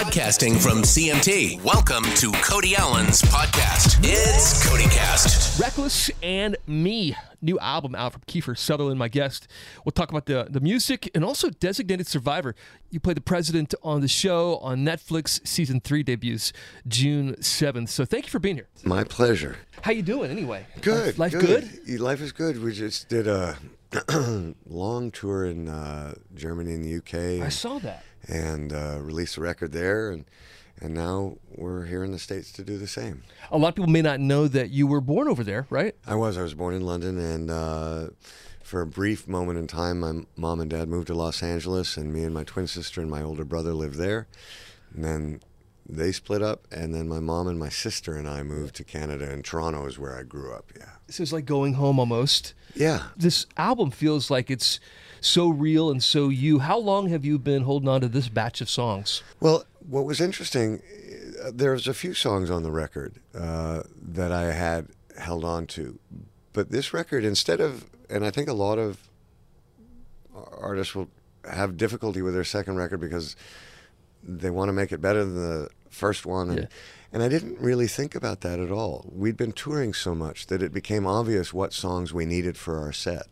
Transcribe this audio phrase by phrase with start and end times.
[0.00, 1.62] Podcasting from CMT.
[1.62, 3.98] Welcome to Cody Allen's podcast.
[4.02, 5.60] It's CodyCast.
[5.60, 9.46] Reckless and Me, new album out from Kiefer Sutherland, my guest.
[9.84, 12.54] We'll talk about the, the music and also Designated Survivor.
[12.88, 15.46] You play the president on the show on Netflix.
[15.46, 16.54] Season three debuts
[16.88, 17.90] June 7th.
[17.90, 18.68] So thank you for being here.
[18.82, 19.58] My pleasure.
[19.82, 20.64] How you doing anyway?
[20.80, 21.18] Good.
[21.18, 21.68] Life, life good?
[21.84, 22.00] good?
[22.00, 22.62] Life is good.
[22.62, 23.58] We just did a
[24.66, 27.44] long tour in uh, Germany and the UK.
[27.44, 28.04] I saw that.
[28.28, 30.24] And uh, released a record there, and
[30.80, 33.22] and now we're here in the states to do the same.
[33.50, 35.94] A lot of people may not know that you were born over there, right?
[36.06, 36.38] I was.
[36.38, 38.06] I was born in London, and uh,
[38.62, 42.12] for a brief moment in time, my mom and dad moved to Los Angeles, and
[42.12, 44.26] me and my twin sister and my older brother lived there.
[44.94, 45.40] And then
[45.88, 49.30] they split up, and then my mom and my sister and I moved to Canada,
[49.30, 50.72] and Toronto is where I grew up.
[50.76, 50.90] Yeah.
[51.06, 52.54] This is like going home almost.
[52.74, 53.04] Yeah.
[53.16, 54.78] This album feels like it's
[55.20, 56.60] so real and so you.
[56.60, 59.22] How long have you been holding on to this batch of songs?
[59.40, 60.82] Well, what was interesting,
[61.42, 65.98] uh, there's a few songs on the record uh, that I had held on to,
[66.52, 69.08] but this record, instead of, and I think a lot of
[70.34, 71.08] artists will
[71.50, 73.36] have difficulty with their second record because
[74.22, 76.50] they want to make it better than the first one.
[76.50, 76.66] And, Yeah.
[77.12, 79.10] and I didn't really think about that at all.
[79.12, 82.92] We'd been touring so much that it became obvious what songs we needed for our
[82.92, 83.26] set.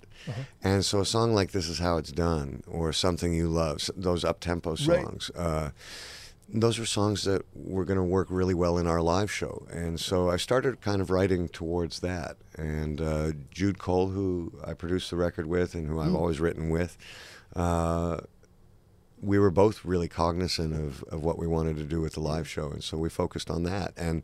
[0.62, 4.25] And so a song like This Is How It's Done or Something You Love, those
[4.25, 4.78] up tempo Right.
[4.78, 5.70] songs, uh,
[6.53, 9.67] those are songs that were going to work really well in our live show.
[9.70, 12.36] And so I started kind of writing towards that.
[12.56, 16.69] And uh, Jude Cole, who I produced the record with and who I've always written
[16.70, 16.98] with,
[17.55, 18.19] uh,
[19.22, 22.48] we were both really cognizant of, of what we wanted to do with the live
[22.48, 23.92] show, and so we focused on that.
[23.97, 24.22] And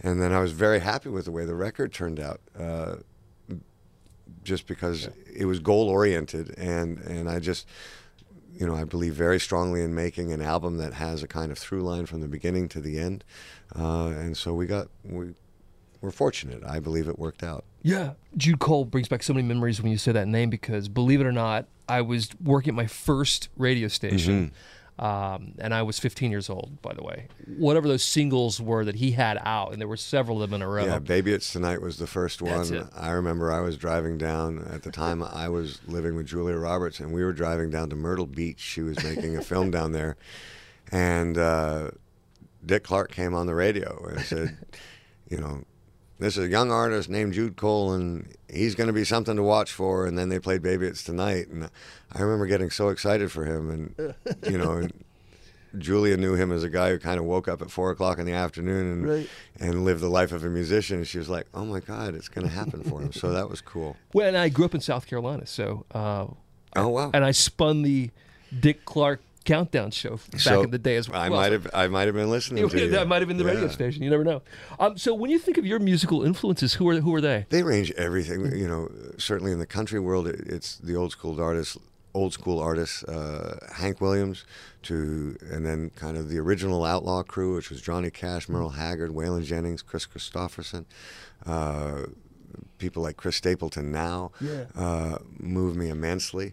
[0.00, 2.96] and then I was very happy with the way the record turned out, uh,
[4.42, 7.66] just because it was goal oriented, and and I just.
[8.54, 11.58] You know, I believe very strongly in making an album that has a kind of
[11.58, 13.24] through line from the beginning to the end,
[13.74, 15.32] uh, and so we got we
[16.02, 16.62] we're fortunate.
[16.62, 17.64] I believe it worked out.
[17.82, 18.12] Yeah.
[18.36, 21.26] Jude Cole brings back so many memories when you say that name because believe it
[21.26, 24.52] or not, I was working at my first radio station.
[24.98, 27.26] Um, and I was 15 years old, by the way.
[27.56, 30.62] Whatever those singles were that he had out, and there were several of them in
[30.62, 30.84] a row.
[30.84, 32.88] Yeah, Baby It's Tonight was the first one.
[32.94, 37.00] I remember I was driving down, at the time I was living with Julia Roberts,
[37.00, 38.60] and we were driving down to Myrtle Beach.
[38.60, 40.16] She was making a film down there.
[40.92, 41.90] And uh,
[42.64, 44.56] Dick Clark came on the radio and said,
[45.28, 45.64] you know,
[46.22, 49.42] this is a young artist named Jude Cole, and he's going to be something to
[49.42, 50.06] watch for.
[50.06, 51.48] And then they played Baby It's Tonight.
[51.48, 51.68] And
[52.12, 53.70] I remember getting so excited for him.
[53.96, 54.14] And,
[54.50, 54.88] you know,
[55.78, 58.26] Julia knew him as a guy who kind of woke up at four o'clock in
[58.26, 59.28] the afternoon and Right.
[59.58, 60.98] and lived the life of a musician.
[60.98, 63.48] And she was like, "Oh my God, it's going to happen for him." So that
[63.48, 63.96] was cool.
[64.12, 66.26] Well, and I grew up in South Carolina, so uh,
[66.76, 67.10] Oh wow!
[67.14, 68.10] and I spun the
[68.60, 71.20] Dick Clark countdown show back So in the day as well.
[71.20, 73.44] I might have I might have been listening to Yeah, that might have been the
[73.44, 74.02] radio station.
[74.02, 74.42] You never know.
[74.80, 77.46] Um, so when you think of your musical influences, who are who are they?
[77.50, 78.40] They range everything.
[78.56, 78.88] You know,
[79.18, 81.76] certainly in the country world, it, it's the old school artists,
[82.14, 84.44] old school artists, uh, Hank Williams,
[84.82, 89.10] to and then kind of the original Outlaw crew, which was Johnny Cash, Merle Haggard,
[89.10, 90.84] Waylon Jennings, Kris Kristofferson.
[91.46, 92.02] Uh,
[92.78, 94.64] people like Chris Stapleton now Yeah.
[94.76, 96.52] uh, move me immensely.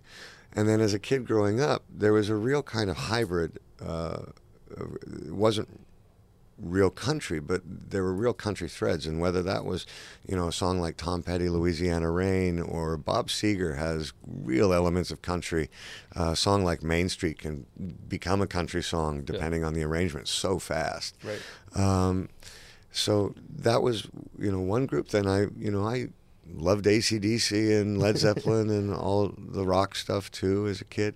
[0.54, 3.60] And then as a kid growing up, there was a real kind of hybrid.
[3.84, 4.24] Uh,
[4.72, 5.80] it wasn't
[6.62, 9.06] real country, but there were real country threads.
[9.06, 9.86] And whether that was,
[10.28, 15.12] you know, a song like Tom Petty, Louisiana Rain, or Bob Seger has real elements
[15.12, 15.70] of country.
[16.18, 17.66] Uh, a song like Main Street can
[18.08, 21.16] become a country song depending on the arrangement so fast.
[21.24, 21.82] Right.
[21.82, 22.30] Um,
[22.92, 25.10] so that was, you know, one group.
[25.10, 26.10] Then I, you know, I
[26.54, 31.16] loved ACDC and Led Zeppelin and all the rock stuff too as a kid.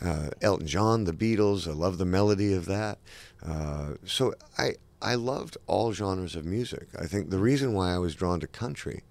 [0.00, 1.68] Uh, Elton John, the Beatles.
[1.68, 2.98] I love the melody of that.
[3.44, 6.88] Uh, so I I loved all genres of music.
[6.98, 9.02] I think the reason why I was drawn to country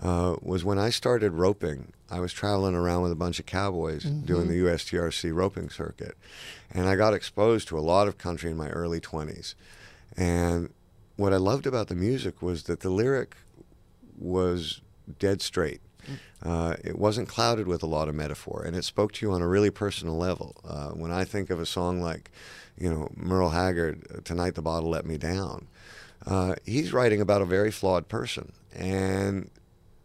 [0.00, 1.92] uh, was when I started roping.
[2.10, 6.16] I was traveling around with a bunch of cowboys doing the USTRC roping circuit,
[6.70, 9.54] and I got exposed to a lot of country in my early 20s.
[10.16, 10.70] And
[11.16, 13.36] what I loved about the music was that the lyric
[14.16, 14.80] was
[15.18, 15.80] dead straight.
[16.42, 19.42] Uh, it wasn't clouded with a lot of metaphor, and it spoke to you on
[19.42, 20.56] a really personal level.
[20.66, 22.30] Uh, when I think of a song like,
[22.78, 25.66] you know, Merle Haggard, "Tonight the Bottle Let Me Down,"
[26.26, 29.50] uh, he's writing about a very flawed person, and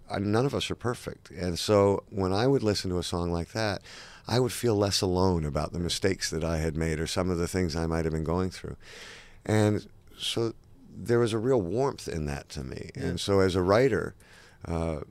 [0.10, 1.30] uh, none of us are perfect.
[1.32, 3.82] And so when I would listen to a song like that,
[4.28, 7.38] I would feel less alone about the mistakes that I had made or some of
[7.38, 8.78] the things I might have been going through.
[9.46, 10.54] And so
[10.96, 12.92] there was a real warmth in that to me.
[12.96, 14.16] And so as a writer,
[14.65, 15.01] uh,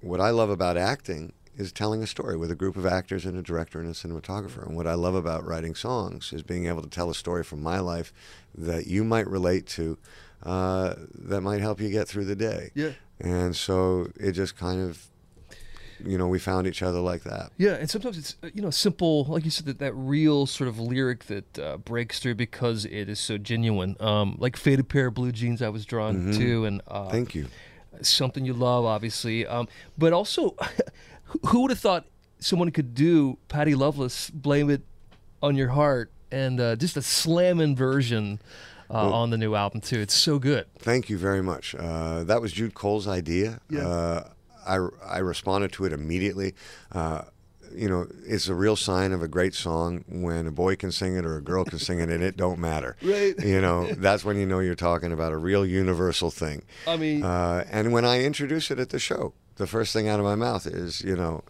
[0.00, 3.36] what I love about acting is telling a story with a group of actors and
[3.36, 4.66] a director and a cinematographer.
[4.66, 7.62] And what I love about writing songs is being able to tell a story from
[7.62, 8.12] my life
[8.54, 9.96] that you might relate to,
[10.42, 12.70] uh, that might help you get through the day.
[12.74, 12.90] Yeah.
[13.18, 15.08] And so it just kind of,
[16.04, 17.52] you know, we found each other like that.
[17.56, 20.68] Yeah, and sometimes it's uh, you know simple, like you said, that that real sort
[20.68, 23.96] of lyric that uh, breaks through because it is so genuine.
[23.98, 27.46] Um, like "Faded Pair of Blue Jeans," I was drawn to, and uh, Thank you.
[28.02, 29.46] Something you love, obviously.
[29.46, 30.54] Um, but also,
[31.42, 32.04] who- would have thought
[32.38, 34.82] someone could do Patty Loveless, "Blame It
[35.42, 38.40] on Your Heart," and uh, just a slamming version
[38.90, 39.98] uh, on the new album too.
[40.00, 40.66] It's so good.
[40.78, 41.74] Thank you very much.
[41.74, 43.60] Uh, that was Jude Cole's idea.
[43.70, 43.86] Yeah.
[43.86, 44.28] Uh,
[44.66, 46.54] I, I responded to it immediately.
[47.76, 51.16] You know, it's a real sign of a great song when a boy can sing
[51.16, 52.96] it or a girl can sing it, and it don't matter.
[53.02, 53.34] Right.
[53.38, 56.62] You know, that's when you know you're talking about a real universal thing.
[56.86, 60.18] I mean, Uh, and when I introduce it at the show, the first thing out
[60.18, 61.44] of my mouth is, you know,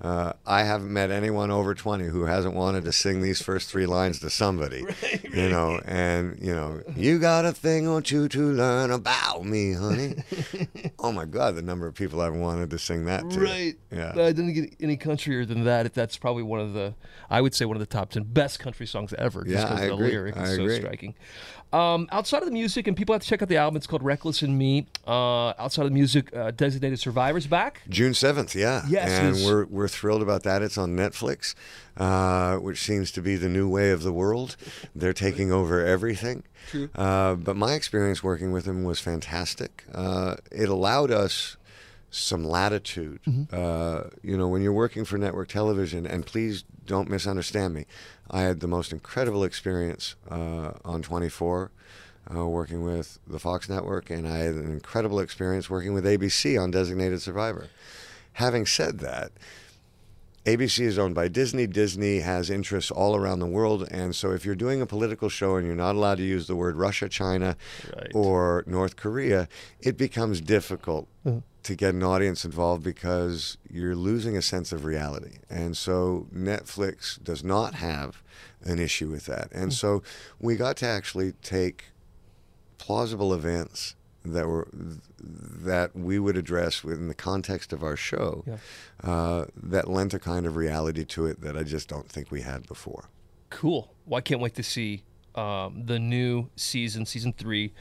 [0.00, 3.86] uh, I haven't met anyone over 20 who hasn't wanted to sing these first three
[3.86, 4.84] lines to somebody,
[5.32, 9.72] you know, and, you know, you got a thing or two to learn about me,
[9.72, 10.14] honey.
[11.00, 13.40] oh my God, the number of people I've wanted to sing that to.
[13.40, 13.74] Right.
[13.90, 14.10] Yeah.
[14.12, 15.86] I didn't get any countrier than that.
[15.86, 16.94] If that's probably one of the,
[17.28, 19.44] I would say one of the top ten best country songs ever.
[19.44, 20.10] Just Yeah, I the agree.
[20.10, 20.76] lyric is I so agree.
[20.76, 21.14] striking.
[21.70, 23.76] Um, outside of the music, and people have to check out the album.
[23.76, 24.86] It's called Reckless and Me.
[25.06, 27.82] Uh, outside of the music, uh, Designated Survivors back.
[27.90, 28.84] June seventh, yeah.
[28.88, 30.60] Yes, and it's- we're we're thrilled about that.
[30.60, 31.54] It's on Netflix,
[31.96, 34.56] uh, which seems to be the new way of the world.
[34.94, 36.42] They're taking over everything.
[36.68, 36.90] True.
[36.94, 39.84] Uh, but my experience working with them was fantastic.
[39.94, 41.56] Uh, it allowed us
[42.10, 43.20] some latitude.
[43.50, 47.86] Uh, you know, when you're working for network television, and please don't misunderstand me,
[48.30, 51.70] I had the most incredible experience uh, on 24.
[52.30, 56.62] Uh, working with the Fox network, and I had an incredible experience working with ABC
[56.62, 57.68] on Designated Survivor.
[58.34, 59.32] Having said that,
[60.44, 61.66] ABC is owned by Disney.
[61.66, 63.86] Disney has interests all around the world.
[63.90, 66.56] And so if you're doing a political show and you're not allowed to use the
[66.56, 67.56] word Russia, China,
[67.94, 68.10] Right.
[68.14, 69.48] or North Korea,
[69.80, 71.40] it becomes difficult mm-hmm.
[71.64, 75.38] to get an audience involved because you're losing a sense of reality.
[75.50, 78.22] And so Netflix does not have
[78.62, 79.52] an issue with that.
[79.52, 79.74] And mm.
[79.74, 80.02] so
[80.40, 81.86] we got to actually take
[82.78, 83.94] plausible events
[84.32, 84.68] that were
[85.20, 88.56] that we would address within the context of our show Yeah.
[89.02, 92.42] uh, that lent a kind of reality to it that I just don't think we
[92.42, 93.04] had before.
[93.50, 93.92] Cool.
[94.06, 95.02] Well, I can't wait to see
[95.34, 97.72] um, the new season, season three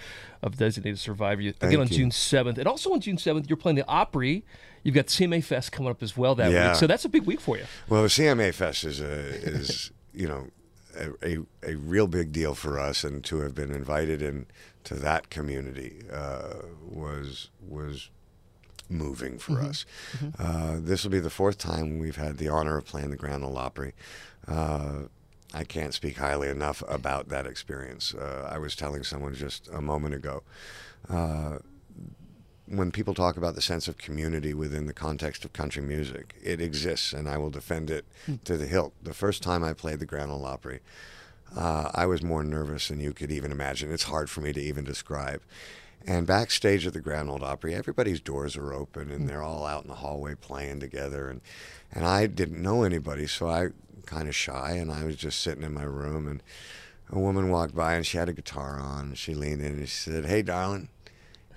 [0.44, 1.42] of Designated Survivor.
[1.42, 1.98] Again Thank on you.
[1.98, 4.44] June seventh, and also on June seventh, you're playing the Opry.
[4.84, 6.70] You've got CMA Fest coming up as well that Yeah.
[6.70, 7.66] week, so that's a big week for you.
[7.90, 10.48] Well, CMA Fest is a, is you know
[10.98, 14.46] a, a, a real big deal for us, and to have been invited in
[14.84, 16.54] to that community uh,
[16.86, 18.10] was was
[18.90, 19.86] moving for us.
[20.40, 23.44] Uh, this will be the fourth time we've had the honor of playing the Grand
[23.44, 23.94] Ole Opry.
[24.48, 25.04] Uh,
[25.54, 28.14] I can't speak highly enough about that experience.
[28.14, 30.44] Uh, I was telling someone just a moment ago.
[32.68, 36.60] When people talk about the sense of community within the context of country music, it
[36.60, 38.06] exists, and I will defend it
[38.44, 38.94] to the hilt.
[39.02, 40.82] The first time I played the Grand Ole Opry,
[41.56, 43.92] uh, I was more nervous than you could even imagine.
[43.92, 45.42] It's hard for me to even describe.
[46.06, 49.84] And backstage at the Grand Ole Opry, everybody's doors are open, and they're all out
[49.84, 51.30] in the hallway playing together.
[51.30, 51.42] And
[51.92, 53.70] and I didn't know anybody, so I
[54.06, 56.44] kind of shy, and I was just sitting in my room, and
[57.10, 59.16] a woman walked by, and she had a guitar on.
[59.16, 60.90] She leaned in and she said, "Hey, darling."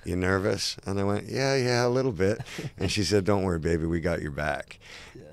[0.04, 0.76] You nervous?
[0.87, 2.40] And I went, Yeah, yeah, a little bit.
[2.78, 4.78] And she said, Don't worry, baby, we got your back.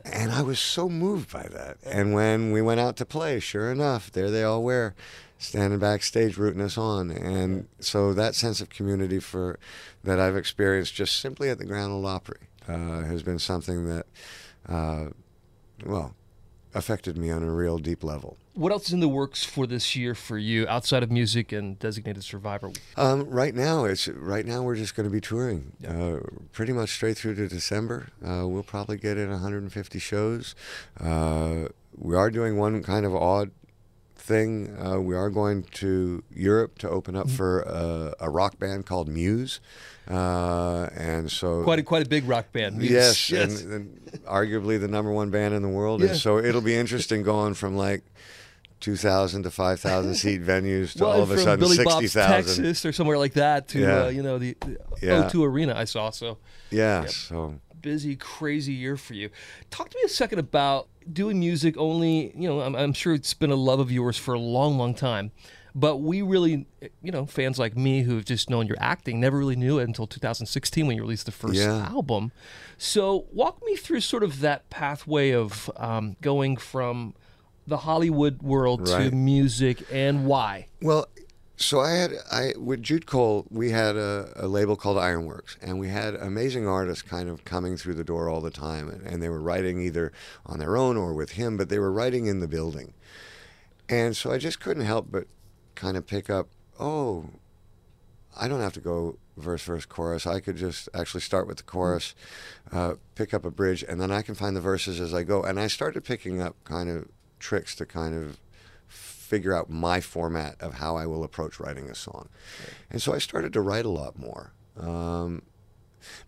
[0.05, 1.77] And I was so moved by that.
[1.86, 4.95] And when we went out to play, sure enough, there they all were,
[5.38, 7.12] standing backstage rooting us on.
[7.12, 9.59] And so that sense of community for
[10.03, 14.05] that I've experienced just simply at the Grand Ole Opry uh, has been something that,
[14.67, 15.07] uh,
[15.86, 16.15] well,
[16.77, 18.38] affected me on a real deep level.
[18.53, 21.77] What else is in the works for this year for you outside of music and
[21.77, 22.72] Designated Survivor?
[22.96, 26.19] Um, right now, it's right now we're just going to be touring, uh,
[26.53, 28.10] pretty much straight through to December.
[28.25, 30.55] Uh, we'll probably get in 150 shows.
[31.00, 33.51] Uh, we are doing one kind of odd
[34.27, 34.75] thing.
[34.79, 39.07] Uh, we are going to Europe to open up for a, a rock band called
[39.07, 39.60] Muse,
[40.10, 42.77] uh, and so Quite a quite a big rock band.
[42.77, 42.91] Muse.
[42.91, 43.62] Yes, yes.
[43.63, 46.01] And, and arguably the number one band in the world.
[46.01, 46.10] Yeah.
[46.10, 48.03] And so it'll be interesting going from like
[48.81, 52.13] 2,000 to 5,000 seat venues to well, all of a sudden 60,000.
[52.13, 54.03] Texas or somewhere like that to Yeah.
[54.03, 55.29] uh, you know the, the Yeah.
[55.29, 56.12] O2 Arena I saw.
[56.12, 56.38] So
[56.69, 57.10] Yeah, Yep.
[57.10, 59.29] so busy, crazy year for you.
[59.70, 62.34] Talk to me a second about doing music only.
[62.36, 64.94] You know, I'm, I'm sure it's been a love of yours for a long, long
[64.94, 65.32] time.
[65.74, 66.65] But we really,
[67.01, 70.06] you know, fans like me who've just known your acting never really knew it until
[70.06, 71.88] 2016 when you released the first Yeah.
[71.88, 72.34] album.
[72.77, 77.13] So walk me through sort of that pathway of um, going from
[77.67, 79.10] the Hollywood world Right.
[79.10, 80.67] to music and why.
[80.82, 81.08] Well,
[81.57, 85.79] so I had I with Jude Cole, we had a, a label called Ironworks, and
[85.79, 89.21] we had amazing artists kind of coming through the door all the time, and, and
[89.21, 90.11] they were writing either
[90.45, 92.93] on their own or with him, but they were writing in the building,
[93.89, 95.25] and so I just couldn't help but
[95.75, 96.47] kind of pick up,
[96.79, 97.25] oh,
[98.35, 100.27] I don't have to go verse verse chorus.
[100.27, 102.13] I could just actually start with the chorus,
[102.71, 105.43] uh, pick up a bridge, and then I can find the verses as I go.
[105.43, 107.07] And I started picking up kind of
[107.39, 108.39] tricks to kind of
[109.27, 112.29] figure out my format of how I will approach writing a song.
[112.89, 114.53] And so I started to write a lot more.
[114.79, 115.41] Um,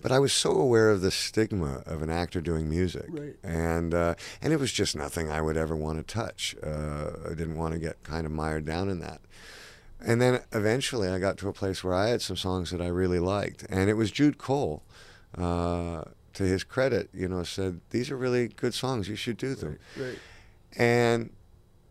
[0.01, 3.35] but I was so aware of the stigma of an actor doing music, Right.
[3.43, 6.55] and uh, and it was just nothing I would ever want to touch.
[6.61, 9.21] Uh, I didn't want to get kind of mired down in that.
[10.05, 12.87] And then eventually, I got to a place where I had some songs that I
[12.87, 14.83] really liked, and it was Jude Cole.
[15.37, 16.03] Uh,
[16.33, 19.07] to his credit, you know, said these are really good songs.
[19.09, 19.77] You should do them.
[19.97, 20.17] Right.
[20.77, 21.31] And,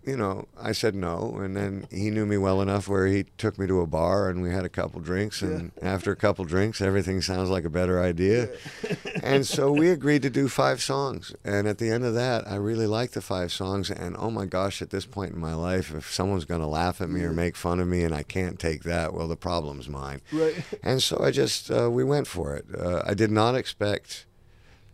[0.09, 1.37] you know, I said no.
[1.37, 4.43] And then he knew me well enough where he took me to a bar and
[4.43, 5.43] we had a couple drinks.
[5.43, 8.49] And after a couple drinks, everything sounds like a better idea.
[9.23, 11.35] and so we agreed to do five songs.
[11.45, 13.91] And at the end of that, I really liked the five songs.
[13.91, 17.01] And oh my gosh, at this point in my life, if someone's going to laugh
[17.01, 19.89] at me or make fun of me and I can't take that, well, the problem's
[19.89, 20.21] mine.
[20.33, 20.55] Right.
[20.83, 22.65] And so I just, uh, we went for it.
[22.75, 24.27] Uh, I did not expect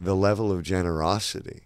[0.00, 1.62] the level of generosity.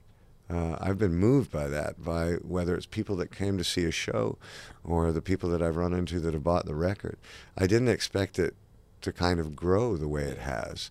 [0.51, 3.91] Uh, I've been moved by that, by whether it's people that came to see a
[3.91, 4.39] show
[4.83, 7.19] or the people that I've run into that have bought the record.
[7.57, 8.55] I didn't expect it
[9.03, 10.91] to kind of grow the way it has.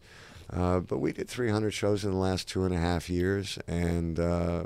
[0.52, 4.20] Uh, but we did 300 shows in the last two and a half years, and
[4.20, 4.64] uh,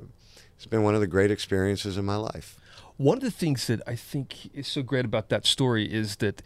[0.56, 2.58] it's been one of the great experiences in my life.
[2.98, 6.44] One of the things that I think is so great about that story is that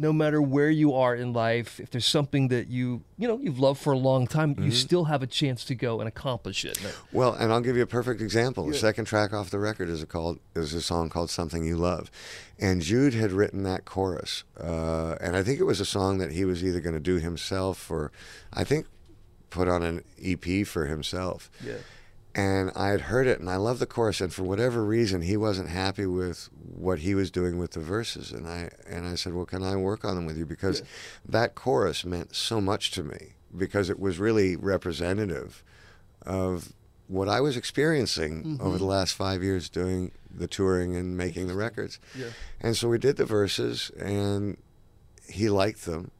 [0.00, 3.58] no matter where you are in life, if there's something that you you know you've
[3.60, 4.64] loved for a long time, Mm-hmm.
[4.64, 6.78] you still have a chance to go and accomplish it.
[7.12, 8.66] Well, and I'll give you a perfect example.
[8.66, 11.76] The second track off the record is a called is a song called "Something You
[11.76, 12.10] Love,"
[12.58, 16.32] and Jude had written that chorus, uh, and I think it was a song that
[16.32, 18.10] he was either going to do himself or,
[18.52, 18.86] I think,
[19.50, 21.50] put on an EP for himself.
[21.64, 21.74] Yeah.
[22.34, 24.20] And I had heard it, and I love the chorus.
[24.20, 28.30] And for whatever reason, he wasn't happy with what he was doing with the verses.
[28.30, 30.82] And I and I said, "Well, can I work on them with you?" Because
[31.28, 35.64] that chorus meant so much to me because it was really representative
[36.22, 36.72] of
[37.08, 38.66] what I was experiencing mm-hmm.
[38.66, 41.98] over the last five years doing the touring and making the records.
[42.16, 42.28] Yeah.
[42.60, 44.56] And so we did the verses, and
[45.28, 46.12] he liked them.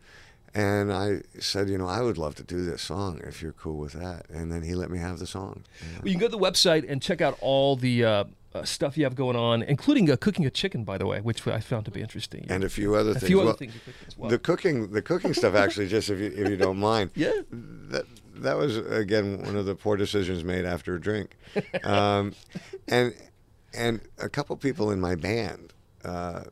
[0.54, 3.78] And I said, you know, I would love to do this song if you're cool
[3.78, 4.28] with that.
[4.28, 5.62] And then he let me have the song.
[5.99, 8.99] Well, you can go to the website and check out all the uh, uh, stuff
[8.99, 11.85] you have going on, including uh, cooking a chicken, by the way, which I found
[11.85, 12.47] to be interesting.
[12.49, 13.26] And a few other a things.
[13.26, 14.28] few other Well, things you as well.
[14.30, 17.11] The cooking, the cooking stuff, actually, just if you if you don't mind.
[17.14, 17.30] Yeah.
[17.52, 21.37] That that was again one of the poor decisions made after a drink,
[21.85, 22.35] um,
[22.88, 23.14] and
[23.73, 26.42] and a couple people in my band uh,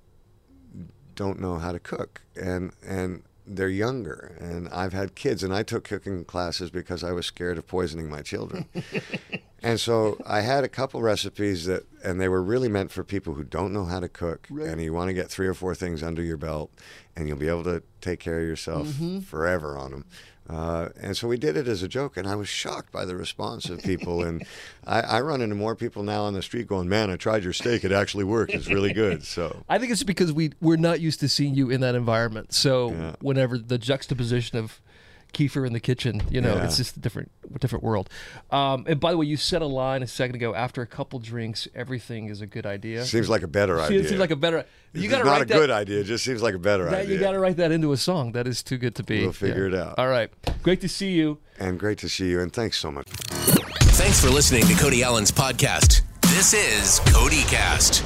[1.14, 3.22] don't know how to cook, and and
[3.56, 7.58] they're younger, and I've had kids, and I took cooking classes because I was scared
[7.58, 8.66] of poisoning my children.
[9.62, 13.34] And so I had a couple recipes that, and they were really meant for people
[13.34, 16.02] who don't know how to cook, and you want to get three or four things
[16.02, 16.70] under your belt,
[17.16, 19.20] and you'll be able to take care of yourself mm-hmm.
[19.20, 20.04] forever on them.
[20.48, 23.14] Uh, and so we did it as a joke, and I was shocked by the
[23.14, 24.22] response of people.
[24.26, 24.44] and
[24.86, 27.52] I, I run into more people now on the street going, "Man, I tried your
[27.52, 28.52] steak; it actually worked.
[28.52, 31.70] It's really good." So I think it's because we we're not used to seeing you
[31.70, 32.54] in that environment.
[32.54, 33.16] So Yeah.
[33.20, 34.80] whenever the juxtaposition of
[35.32, 36.64] Kiefer in the kitchen, you know, Yeah.
[36.64, 37.30] it's just a different
[37.60, 38.10] different world.
[38.50, 40.54] Um, and by the way, you said a line a second ago.
[40.54, 43.04] After a couple drinks, everything is a good idea.
[43.04, 43.98] seems like a better idea.
[44.00, 44.64] Seems, seems like a better.
[44.92, 45.54] You It's got to not write a that.
[45.54, 46.00] good idea.
[46.00, 47.14] It just seems like a better that- idea.
[47.14, 48.32] you got to write that into a song.
[48.32, 49.22] That is too good to be.
[49.22, 49.94] We'll figure it out.
[49.98, 50.30] All right.
[50.62, 51.38] Great to see you.
[51.58, 53.08] and great to see you, and thanks so much.
[53.08, 56.02] Thanks for listening to Cody Allen's podcast.
[56.22, 58.04] This is Cody Cast.